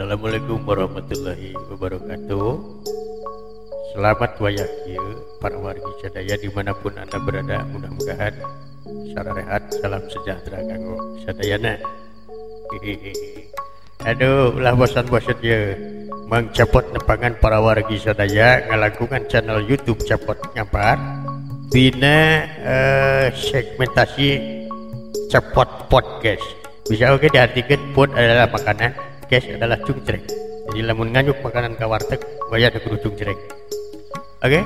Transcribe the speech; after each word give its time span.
Assalamualaikum 0.00 0.64
warahmatullahi 0.64 1.52
wabarakatuh. 1.68 2.52
Selamat 3.92 4.32
wayahkiu 4.40 5.04
para 5.44 5.60
wargi 5.60 5.92
sadaya 6.00 6.40
di 6.40 6.48
mana 6.48 6.72
pun 6.72 6.96
anda 6.96 7.20
berada. 7.20 7.60
Mudah-mudahan 7.68 8.32
secara 8.80 9.36
rehat 9.36 9.60
salam 9.76 10.00
sejahtera 10.08 10.64
kanggo 10.64 10.96
sadayana. 11.20 11.76
Aduh 14.08 14.56
ulah 14.56 14.72
bosan-bosan 14.72 15.36
ya 15.44 15.76
Mang 16.32 16.48
Capot 16.56 16.88
nepangan 16.96 17.36
para 17.36 17.60
wargi 17.60 18.00
sadaya 18.00 18.72
ngalakukan 18.72 19.28
channel 19.28 19.60
YouTube 19.68 20.00
Capot 20.08 20.40
Ngapar 20.56 20.96
Bina 21.68 22.48
eh, 22.56 23.26
segmentasi 23.36 24.28
Capot 25.28 25.92
Podcast. 25.92 26.56
Bisa 26.88 27.12
oke 27.12 27.28
diartikan 27.28 27.92
pod 27.92 28.16
adalah 28.16 28.48
makanan 28.48 29.09
Cash 29.30 29.54
adalah 29.54 29.78
cungcrek 29.78 30.26
Jadi 30.66 30.82
lamun 30.82 31.14
nganyuk 31.14 31.38
makanan 31.38 31.78
ke 31.78 31.86
warteg 31.86 32.18
Bayar 32.50 32.74
kudu 32.74 32.98
cungcrek 32.98 33.38
Oke? 34.42 34.60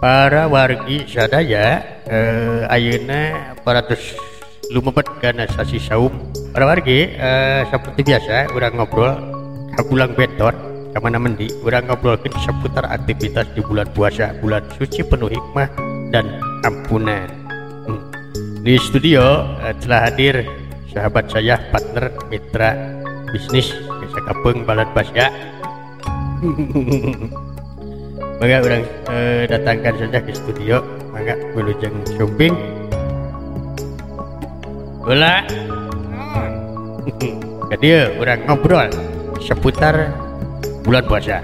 Para 0.00 0.48
wargi 0.48 1.04
sadaya 1.04 1.84
eh, 2.08 2.64
Ayeuna 2.72 3.52
paratus 3.60 4.16
lumebet 4.72 5.06
karena 5.20 5.44
sasi 5.46 5.76
saum. 5.76 6.10
Para 6.56 6.64
wargi 6.64 7.12
eh, 7.12 7.68
seperti 7.68 8.08
biasa 8.08 8.56
Urang 8.56 8.80
ngobrol 8.80 9.12
Kagulang 9.76 10.16
beton 10.16 10.56
Kamana 10.96 11.20
mendi 11.20 11.52
Urang 11.60 11.92
ngobrolkan 11.92 12.32
seputar 12.40 12.88
aktivitas 12.88 13.52
di 13.52 13.60
bulan 13.60 13.92
puasa 13.92 14.32
Bulan 14.40 14.64
suci 14.80 15.04
penuh 15.04 15.28
hikmah 15.28 15.68
dan 16.10 16.40
ampunan. 16.64 17.28
Hmm. 17.84 18.00
Di 18.64 18.78
studio 18.80 19.44
eh, 19.60 19.74
telah 19.82 20.08
hadir 20.08 20.46
sahabat 20.96 21.28
saya, 21.28 21.60
partner, 21.68 22.08
mitra, 22.32 22.95
bisnis, 23.36 23.68
desa 24.00 24.20
kapeng, 24.24 24.64
balad 24.64 24.88
basya. 24.96 25.28
Maka 28.40 28.56
orang 28.64 28.84
eh, 29.12 29.44
datangkan 29.44 29.92
saja 29.96 30.18
ke 30.20 30.32
studio, 30.32 30.80
maka 31.12 31.36
belujeng 31.56 31.96
shopping. 32.16 32.52
Bola. 35.00 35.40
Ke 37.72 37.76
dia 37.80 38.12
orang 38.20 38.44
ngobrol 38.44 38.92
seputar 39.40 40.12
bulan 40.84 41.04
puasa. 41.08 41.40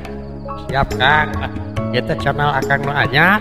Siap 0.68 0.88
Kang. 1.00 1.32
Kita 1.96 2.12
channel 2.20 2.52
akan 2.60 2.78
lo 2.84 2.92
anyar. 2.92 3.40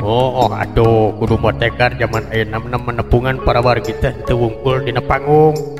Oh, 0.00 0.44
oh 0.44 0.50
aduh, 0.52 1.12
kudu 1.20 1.40
motekar 1.40 1.96
zaman 1.96 2.24
enam 2.32 2.68
enam 2.68 2.84
menepungan 2.84 3.40
para 3.40 3.64
warga 3.64 3.84
kita 3.84 4.12
itu 4.12 4.36
wungkul 4.36 4.84
di 4.84 4.92
panggung. 5.00 5.79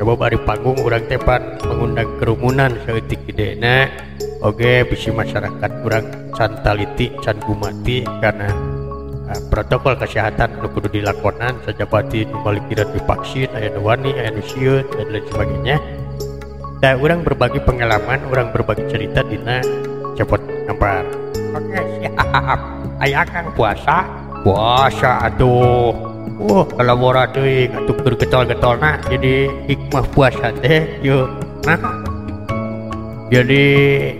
Coba 0.00 0.16
bari 0.16 0.40
panggung 0.48 0.80
orang 0.80 1.04
tepan 1.12 1.60
mengundang 1.60 2.08
kerumunan 2.16 2.72
seetik 2.88 3.20
gede 3.28 3.52
na. 3.60 3.84
Oke, 4.40 4.80
bisi 4.88 5.12
masyarakat 5.12 5.84
kurang 5.84 6.32
can 6.32 6.56
taliti, 6.64 7.12
can 7.20 7.36
gumati 7.44 8.08
karena 8.24 8.48
uh, 9.28 9.40
protokol 9.52 10.00
kesehatan 10.00 10.56
nu 10.56 10.72
kudu 10.72 10.88
dilakonan 10.88 11.60
sajabati 11.68 12.24
nu 12.24 12.40
balik 12.40 12.64
kira 12.72 12.88
divaksin, 12.88 13.52
aya 13.52 13.76
nu 13.76 13.84
wani, 13.84 14.16
aya 14.16 14.32
nu 14.32 14.40
dan 14.88 15.06
lain 15.12 15.24
sebagainya. 15.28 15.76
Dan 16.80 16.96
orang 17.04 17.20
berbagi 17.20 17.60
pengalaman, 17.60 18.24
orang 18.32 18.56
berbagi 18.56 18.88
cerita 18.88 19.20
dina 19.20 19.60
cepot 20.16 20.40
ngampar. 20.64 21.04
Oke, 21.52 21.76
siap. 22.00 22.60
Ayah 23.04 23.28
kang 23.28 23.52
puasa, 23.52 24.08
puasa 24.40 25.28
atuh. 25.28 26.09
Wah, 26.40 26.64
kalau 26.64 26.96
mora 26.96 27.28
deui 27.28 27.68
atuh 27.68 27.92
bergetol-getol 28.00 28.80
nah 28.80 28.96
jadi 29.12 29.52
hikmah 29.68 30.08
puasa 30.16 30.48
teh 30.64 30.88
yuk. 31.04 31.28
Nah, 31.68 31.76
jadi 33.28 33.64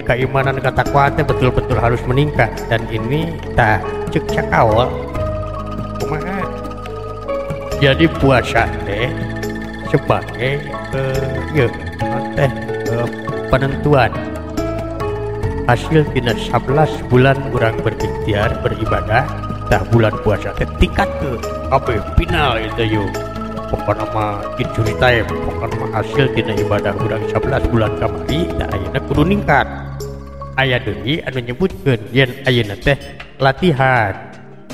keimanan 0.04 0.60
kata 0.60 0.84
kuatnya 0.92 1.24
betul-betul 1.24 1.80
harus 1.80 2.04
meningkat 2.04 2.52
dan 2.68 2.84
ini 2.92 3.32
tak 3.56 3.80
cek 4.12 4.20
cakawal. 4.28 4.92
Kumaha? 5.96 6.44
Jadi 7.80 8.04
puasa 8.20 8.68
teh 8.84 9.08
sebagai 9.88 10.60
eh, 10.92 11.36
ya, 11.56 11.66
teh 12.36 12.52
eh, 12.84 13.08
penentuan 13.48 14.12
hasil 15.64 16.04
tina 16.12 16.36
11 16.36 17.08
bulan 17.08 17.40
orang 17.56 17.80
berikhtiar 17.80 18.60
beribadah 18.60 19.24
tah 19.70 19.86
bulan 19.94 20.10
puasa 20.26 20.50
teh 20.58 20.66
tingkat 20.82 21.06
ke 21.22 21.38
apa 21.70 21.94
ya, 21.94 22.02
final 22.18 22.58
itu 22.58 22.98
yuk 22.98 23.06
pokoknya 23.70 24.04
mah 24.10 24.42
cerita 24.58 25.06
ya 25.14 25.22
pokoknya 25.22 25.76
mah 25.78 25.90
hasil 25.94 26.26
tina 26.34 26.52
ibadah 26.58 26.90
orang 26.98 27.22
11 27.30 27.70
bulan 27.70 27.92
kamari 28.02 28.50
tah 28.58 28.68
ayeuna 28.74 29.00
kudu 29.06 29.22
ningkat. 29.22 29.66
Aya 30.58 30.76
deui 30.82 31.22
anu 31.22 31.38
nyebutkeun 31.38 32.00
yen 32.10 32.30
ayeuna 32.44 32.74
teh 32.74 32.98
latihan. 33.38 34.12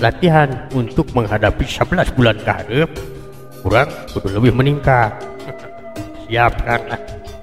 Latihan 0.01 0.49
untuk 0.73 1.09
menghadapi 1.13 1.65
11 1.65 2.17
bulan 2.17 2.37
ke 2.41 2.51
hareup 2.51 2.91
kurang 3.61 3.93
kudu 4.17 4.33
lebih 4.33 4.57
meningkat. 4.57 5.13
Siap 6.27 6.53
kan? 6.65 6.81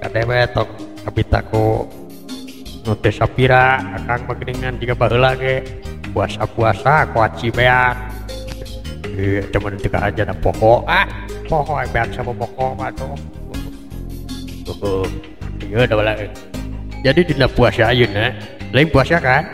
Kadebe 0.02 0.50
tong 0.52 0.68
kabitaku 1.06 1.86
Note 2.84 3.08
sapira 3.08 3.80
akan 3.80 4.28
mageningan 4.28 4.76
jika 4.76 4.92
baheula 4.92 5.32
ge 5.40 5.64
puasa-puasa 6.14 7.10
kuaci 7.10 7.50
beak 7.50 7.94
eh 9.18 9.42
teman 9.50 9.74
teka 9.76 9.98
aja 9.98 10.22
na 10.22 10.34
pokok. 10.38 10.86
Ah 10.86 11.04
pokok 11.50 11.82
beak 11.90 12.08
sama 12.14 12.30
pokok 12.30 12.78
tuh 12.94 13.14
oh 14.80 15.04
iya 15.60 15.84
dah 15.84 15.98
bala 15.98 16.14
jadi 17.04 17.20
dina 17.20 17.44
puasa 17.44 17.92
ayeuna 17.92 18.32
lain 18.72 18.88
puasa 18.88 19.20
kan? 19.20 19.44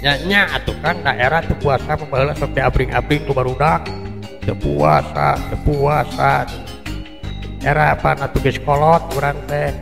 Nya 0.00 0.12
nya 0.28 0.40
atuh 0.54 0.76
kan 0.84 1.02
daerah 1.02 1.42
teu 1.42 1.58
puasa 1.58 1.98
sok 1.98 2.50
teh 2.54 2.62
abring-abring 2.62 3.26
ku 3.26 3.34
barudak 3.34 3.88
teu 4.46 4.54
puasa 4.54 5.34
teu 5.50 5.58
puasa. 5.66 6.46
Era 7.64 7.98
apa 7.98 8.30
geus 8.38 8.62
kolot 8.62 9.02
urang 9.18 9.34
teh. 9.50 9.74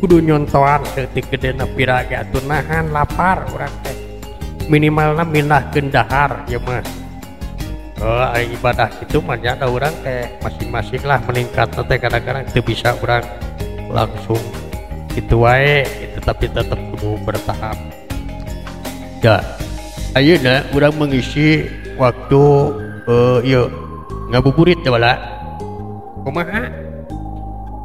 Kudu 0.00 0.24
nyontoan 0.24 0.80
setik 0.96 1.28
gede 1.28 1.52
pira 1.76 2.08
ge 2.08 2.16
atuh 2.16 2.40
nahan 2.48 2.88
lapar 2.88 3.44
urang 3.52 3.74
teh 3.84 3.89
minimalna 4.70 5.26
minah 5.26 5.66
gendahar 5.74 6.46
ya 6.46 6.62
mah 6.62 6.78
oh, 7.98 8.30
ibadah 8.38 8.86
itu 9.02 9.18
mah 9.18 9.34
nya 9.34 9.58
urang 9.66 9.90
teh 10.06 10.30
masing-masing 10.38 11.02
lah 11.02 11.18
meningkat 11.26 11.74
teh 11.74 11.98
kadang-kadang 11.98 12.46
teu 12.54 12.62
bisa 12.62 12.94
urang 13.02 13.26
langsung 13.90 14.38
gitu 15.10 15.42
wae 15.42 15.82
gitu, 15.82 16.18
tapi 16.22 16.46
tetap 16.46 16.78
kudu 16.94 17.18
bertahap. 17.26 17.74
Ya 19.18 19.42
ayeuna 20.14 20.62
urang 20.70 20.94
mengisi 20.94 21.66
waktu 21.98 22.42
uh, 23.10 23.42
yuk 23.42 23.68
ngabuburit 24.30 24.78
ya 24.86 24.94
bala 24.94 25.18
kumaha? 26.22 26.70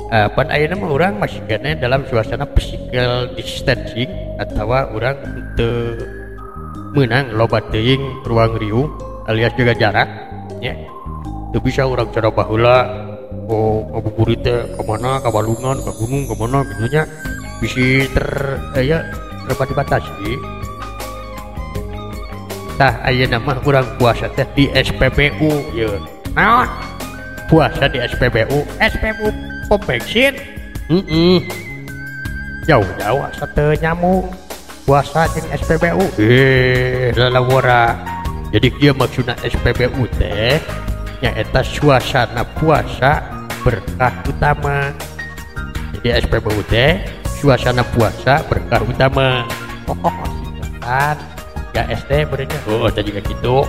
Uh, 0.05 0.29
pada 0.37 0.53
akhirnya 0.53 0.77
mah 0.77 0.93
orang 0.93 1.17
masih 1.17 1.41
kena 1.49 1.73
dalam 1.73 2.05
suasana 2.05 2.45
physical 2.53 3.33
distancing 3.33 4.37
atau 4.37 4.69
orang 4.69 5.17
untuk 5.33 6.24
menang 6.95 7.35
loba 7.35 7.59
teuing 7.69 8.23
ruang 8.23 8.55
riuh 8.55 8.87
alias 9.27 9.51
jaga 9.59 9.75
jarak 9.75 10.09
ya. 10.63 10.73
Itu 11.51 11.59
bisa 11.59 11.83
orang 11.83 12.09
cara 12.15 12.31
bahula 12.31 13.05
oh 13.51 13.85
ngabuburit 13.91 14.41
teh 14.41 14.63
ke 14.63 14.83
mana 14.87 15.19
ke 15.19 15.29
balungan 15.29 15.77
ke 15.83 15.91
gunung 15.99 16.23
ke 16.25 16.33
mana 16.39 16.63
gitu 16.65 16.85
nya 16.89 17.03
bisa 17.59 18.07
ter 18.15 18.29
eh, 18.79 18.83
ya 18.83 18.99
terbatasi 19.45 20.31
tah 22.75 22.99
ayeuna 23.07 23.39
mah 23.39 23.59
kurang 23.63 23.87
puasa 23.99 24.27
teh 24.33 24.47
di 24.55 24.71
SPBU 24.71 25.51
ya. 25.75 25.91
Naon? 26.35 26.67
Puasa 27.47 27.87
di 27.87 28.01
SPBU 28.01 28.65
SPBU 28.81 29.27
pom 29.69 29.79
bensin 29.85 30.33
mm 30.89 31.39
jauh-jauh 32.65 33.21
asa 33.21 33.45
teu 33.53 33.77
nyamuk 33.77 34.25
puasa 34.85 35.25
jeung 35.33 35.49
SPBU 35.49 36.05
eh 36.21 37.09
lalawara. 37.17 37.97
Jadi 38.53 38.71
dia 38.77 38.93
maksudna 38.93 39.33
SPBU 39.41 40.05
teh 40.15 40.61
nyaeta 41.19 41.65
suasana 41.65 42.45
puasa 42.55 43.25
berkah 43.65 44.13
utama. 44.29 44.93
Jadi 45.99 46.23
SPBU 46.23 46.61
teh 46.69 47.01
suasana 47.41 47.81
puasa 47.81 48.45
berkah 48.45 48.85
utama. 48.85 49.43
Oh, 49.89 49.97
kan 50.81 51.17
ya 51.73 51.83
SD 51.91 52.29
berenya 52.29 52.57
oh 52.69 52.87
tadi 52.93 53.09
juga 53.09 53.21
gitu. 53.25 53.65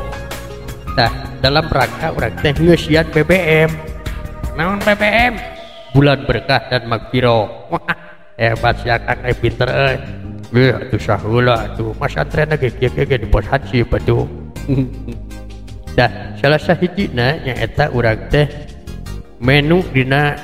Nah 0.95 1.11
dalam 1.41 1.65
rangka 1.67 2.13
orang 2.13 2.37
teh 2.45 2.53
ngeusian 2.53 3.09
BBM 3.11 3.73
naon 4.57 4.81
BBM 4.81 5.37
bulan 5.93 6.25
berkah 6.29 6.61
dan 6.69 6.89
magfiro 6.89 7.69
wah 7.73 7.97
hebat 8.37 8.81
sih 8.81 8.93
akang 8.93 9.21
eh 9.25 9.37
pinter 9.37 9.69
eh 9.69 9.97
eh 10.55 10.71
atuh 10.71 11.01
sahula 11.01 11.73
atuh 11.73 11.91
mas 11.99 12.15
antren 12.15 12.53
lagi 12.53 12.71
kieu 12.71 12.93
kieu 12.93 13.19
di 13.19 13.27
pos 13.27 13.47
haji 13.51 13.83
batu 13.83 14.29
dah 15.99 16.37
salah 16.39 16.61
sahijina 16.61 17.41
nya 17.43 17.55
eta 17.57 17.91
urang 17.91 18.31
teh 18.31 18.47
menu 19.41 19.81
dina 19.93 20.37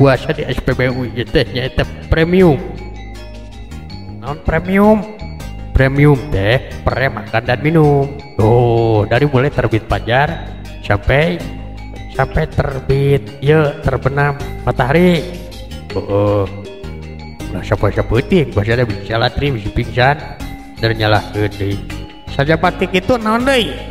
puasa 0.00 0.32
di 0.32 0.48
SPBU 0.48 1.12
itu 1.12 1.40
nyata 1.52 1.84
premium. 2.08 2.56
Non 4.24 4.40
premium. 4.40 5.04
Premium 5.76 6.16
teh 6.32 6.72
pre 6.80 7.08
makan 7.12 7.42
dan 7.44 7.60
minum. 7.60 8.08
Tuh 8.40 9.04
dari 9.08 9.28
mulai 9.28 9.52
terbit 9.52 9.84
fajar 9.84 10.48
sampai 10.80 11.36
sampai 12.16 12.44
terbit 12.48 13.22
ya 13.44 13.76
terbenam 13.84 14.40
matahari. 14.64 15.20
Oh, 15.92 16.46
nah 16.46 16.59
bahasa 17.50 18.72
ada 18.74 18.84
bisa 18.86 19.14
latri 19.18 19.50
bisa 19.50 19.70
pingsan 19.74 20.16
dan 20.78 20.90
nyala 20.96 21.20
gede 21.34 21.76
saja 22.30 22.54
patik 22.54 22.94
itu 22.94 23.18
non 23.18 23.42
deh 23.42 23.90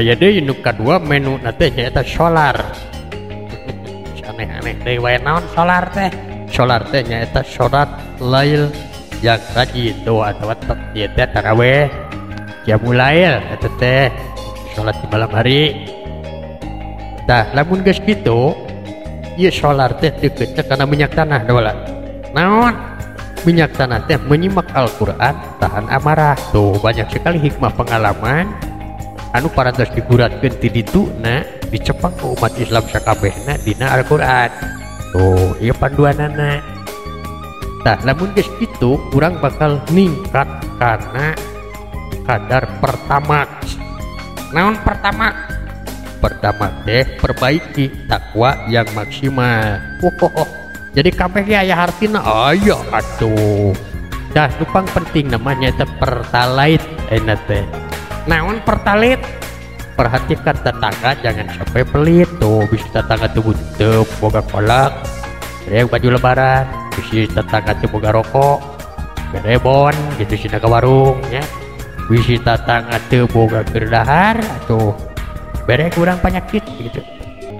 ayah 0.00 0.16
deh 0.16 0.40
nu 0.40 0.56
kedua 0.56 0.96
menu 0.96 1.36
nanti 1.40 1.68
nyata 1.68 2.00
solar. 2.04 2.56
Aneh-aneh 4.32 4.80
deh 4.80 4.96
wae 4.96 5.20
naon 5.20 5.44
solar 5.52 5.92
teh? 5.92 6.08
Solar 6.48 6.80
teh 6.88 7.04
nyata 7.04 7.44
sholat 7.44 7.88
lail 8.16 8.72
yang 9.20 9.40
rajin 9.52 9.96
doa 10.08 10.32
atau 10.32 10.52
dia 10.96 11.08
teh 11.12 11.28
taraweh 11.28 11.92
ya 12.64 12.80
mulai 12.80 13.36
itu 13.52 13.68
teh. 13.76 14.08
Sholat 14.72 14.96
di 15.04 15.06
malam 15.12 15.28
hari. 15.28 15.84
Dah 17.28 17.52
lamun 17.52 17.84
geus 17.84 18.00
gitu 18.00 18.56
ya 19.36 19.52
solar 19.52 19.92
teh 20.00 20.08
deketnya 20.08 20.64
karena 20.64 20.84
minyak 20.88 21.12
tanah 21.12 21.44
doa 21.44 21.91
naon? 22.32 22.74
Minyak 23.42 23.74
tanah 23.74 24.06
teh 24.06 24.18
menyimak 24.22 24.70
Al-Quran 24.70 25.34
tahan 25.58 25.90
amarah. 25.90 26.38
Tuh 26.54 26.78
banyak 26.78 27.10
sekali 27.10 27.42
hikmah 27.42 27.74
pengalaman. 27.74 28.46
Anu 29.34 29.50
parantos 29.50 29.90
diguratkeun 29.96 30.60
ti 30.60 30.68
ditu 30.68 31.08
nah 31.18 31.42
dicepang 31.72 32.12
ke 32.14 32.26
umat 32.38 32.52
Islam 32.60 32.84
sakabehna 32.86 33.58
dina 33.66 33.98
Al-Qur'an. 33.98 34.50
Tuh 35.10 35.58
ieu 35.58 35.74
panduanana. 35.74 36.62
Tah 37.82 37.98
namun 38.06 38.30
geus 38.38 38.46
kitu 38.62 38.94
urang 39.10 39.42
bakal 39.42 39.82
ningkat 39.90 40.46
karena 40.78 41.34
kadar 42.22 42.62
pertama. 42.78 43.42
Naon 44.54 44.78
pertama? 44.86 45.34
Pertama 46.22 46.70
teh 46.86 47.02
perbaiki 47.18 48.06
takwa 48.06 48.54
yang 48.70 48.86
maksimal. 48.94 49.82
Oh, 50.06 50.61
jadi 50.92 51.08
kabeh 51.08 51.44
aya 51.48 51.72
hartina 51.72 52.20
ayo 52.52 52.76
atuh 52.92 53.72
dah 54.32 54.48
nupang 54.56 54.88
penting 54.92 55.28
namanya 55.28 55.68
itu 55.72 55.84
pertalite. 56.00 56.84
Enak 57.12 57.40
teh. 57.44 57.64
Naon 58.24 58.64
pertalit 58.64 59.20
perhatikan 59.92 60.56
tetangga 60.64 61.12
jangan 61.20 61.48
sampai 61.52 61.84
pelit. 61.84 62.28
Tuh 62.40 62.64
bisa 62.72 62.88
tetangga 62.92 63.28
tuh 63.32 63.44
butuh 63.44 64.04
boga 64.20 64.40
kolak. 64.48 64.92
Yang 65.68 65.92
baju 65.92 66.08
lebaran 66.16 66.64
bisa 66.96 67.28
tetangga 67.28 67.72
tuh 67.80 67.88
boga 67.92 68.10
rokok. 68.12 68.60
Berebon 69.32 69.96
gitu 70.20 70.36
sih 70.36 70.48
ke 70.48 70.68
warung 70.68 71.20
ya. 71.28 71.44
Bisa 72.08 72.40
tetangga 72.40 73.00
tuh 73.12 73.28
boga 73.28 73.64
gerdahar 73.68 74.40
atau 74.60 74.96
bere 75.68 75.92
kurang 75.92 76.20
penyakit 76.20 76.64
gitu. 76.80 77.00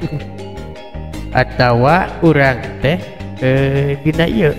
Atau 1.32 1.88
kurang 2.20 2.60
teh 2.84 3.21
dina 4.06 4.24
iya. 4.30 4.54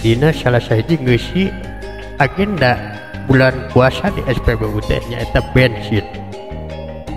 Dina 0.00 0.32
salah 0.32 0.62
satu 0.62 0.96
ngisi 0.96 1.52
agenda 2.16 2.96
bulan 3.28 3.68
puasa 3.68 4.08
di 4.14 4.24
SPBU 4.24 4.80
nya 5.12 5.20
itu 5.20 5.40
bensin. 5.52 6.06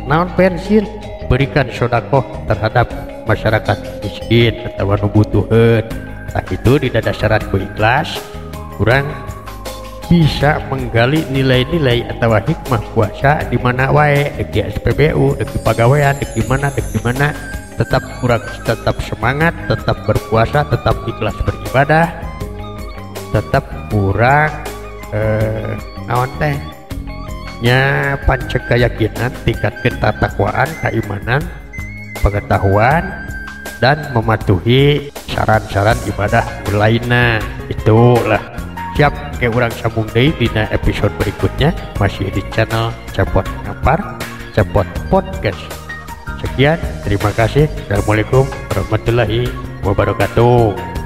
Naon 0.09 0.27
bensin 0.35 0.83
berikan 1.29 1.69
sodakoh 1.69 2.25
terhadap 2.49 2.89
masyarakat 3.29 3.77
miskin 4.01 4.57
atau 4.73 5.05
butuhan 5.05 5.85
nah 6.29 6.43
itu 6.49 6.77
di 6.81 6.89
dasar 6.89 7.37
berikhlas 7.49 8.17
kurang 8.77 9.05
bisa 10.09 10.57
menggali 10.73 11.21
nilai-nilai 11.29 12.05
atau 12.17 12.33
hikmah 12.33 12.81
puasa 12.97 13.45
di 13.45 13.57
mana 13.61 13.93
wae 13.93 14.33
di 14.49 14.57
SPBU 14.61 15.37
di 15.37 15.57
pegawaian 15.61 16.17
di 16.17 16.41
mana 16.49 16.73
di 16.73 16.99
mana 17.05 17.29
tetap 17.79 18.03
kurang 18.19 18.43
tetap 18.67 18.99
semangat 18.99 19.55
tetap 19.71 20.03
berpuasa 20.03 20.67
tetap 20.67 20.99
ikhlas 21.07 21.37
beribadah 21.47 22.11
tetap 23.31 23.63
kurang 23.93 24.51
eh, 25.13 25.73
naon 26.09 26.29
teh. 26.41 26.57
Nya 27.59 28.15
pancek 28.23 28.71
keyakinan 28.71 29.31
tingkat 29.43 29.73
ketakwaan 29.83 30.69
keimanan 30.79 31.43
pengetahuan 32.23 33.03
dan 33.83 33.99
mematuhi 34.15 35.11
saran-saran 35.27 35.99
ibadah 36.07 36.43
lainnya. 36.71 37.43
Itulah. 37.67 38.41
Siap 38.95 39.39
ke 39.39 39.47
orang 39.47 39.71
sambung 39.71 40.07
deh 40.11 40.31
di 40.35 40.47
episode 40.51 41.11
berikutnya. 41.19 41.71
Masih 41.99 42.27
di 42.31 42.43
channel 42.51 42.91
Cepot 43.15 43.47
Ngapar 43.63 44.19
Cepot 44.51 44.87
Podcast 45.07 45.78
sekian 46.39 46.79
terima 47.03 47.29
kasih. 47.35 47.67
Assalamualaikum 47.87 48.47
warahmatullahi 48.71 49.47
wabarakatuh 49.83 50.98